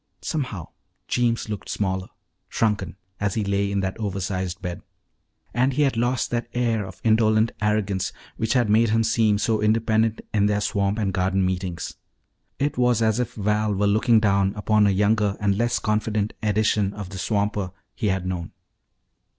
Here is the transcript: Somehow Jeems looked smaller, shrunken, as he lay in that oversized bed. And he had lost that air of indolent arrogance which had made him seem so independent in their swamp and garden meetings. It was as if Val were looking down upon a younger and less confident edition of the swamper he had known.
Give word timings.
Somehow 0.23 0.69
Jeems 1.07 1.47
looked 1.47 1.69
smaller, 1.69 2.07
shrunken, 2.49 2.95
as 3.19 3.35
he 3.35 3.43
lay 3.43 3.71
in 3.71 3.81
that 3.81 3.99
oversized 3.99 4.59
bed. 4.59 4.81
And 5.53 5.73
he 5.73 5.83
had 5.83 5.95
lost 5.95 6.31
that 6.31 6.47
air 6.55 6.87
of 6.87 6.99
indolent 7.03 7.51
arrogance 7.61 8.11
which 8.35 8.53
had 8.53 8.67
made 8.67 8.89
him 8.89 9.03
seem 9.03 9.37
so 9.37 9.61
independent 9.61 10.21
in 10.33 10.47
their 10.47 10.59
swamp 10.59 10.97
and 10.97 11.13
garden 11.13 11.45
meetings. 11.45 11.97
It 12.57 12.79
was 12.79 13.03
as 13.03 13.19
if 13.19 13.35
Val 13.35 13.75
were 13.75 13.85
looking 13.85 14.19
down 14.19 14.55
upon 14.55 14.87
a 14.87 14.89
younger 14.89 15.37
and 15.39 15.55
less 15.55 15.77
confident 15.77 16.33
edition 16.41 16.95
of 16.95 17.09
the 17.09 17.19
swamper 17.19 17.71
he 17.93 18.07
had 18.07 18.25
known. 18.25 18.53